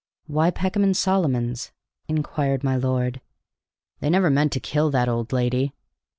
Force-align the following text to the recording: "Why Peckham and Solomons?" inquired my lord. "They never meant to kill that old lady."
"Why 0.25 0.49
Peckham 0.49 0.83
and 0.83 0.97
Solomons?" 0.97 1.73
inquired 2.07 2.63
my 2.63 2.75
lord. 2.75 3.21
"They 3.99 4.09
never 4.09 4.31
meant 4.31 4.51
to 4.53 4.59
kill 4.59 4.89
that 4.89 5.07
old 5.07 5.31
lady." 5.31 5.75